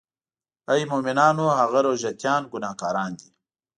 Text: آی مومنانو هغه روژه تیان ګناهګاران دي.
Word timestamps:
آی 0.71 0.81
مومنانو 0.91 1.45
هغه 1.59 1.79
روژه 1.85 2.11
تیان 2.21 2.43
ګناهګاران 2.51 3.11
دي. 3.19 3.29